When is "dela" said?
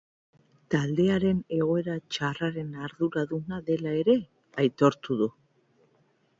3.71-3.95